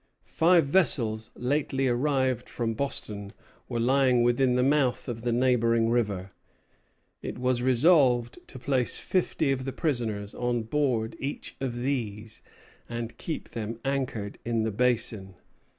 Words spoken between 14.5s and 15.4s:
the Basin.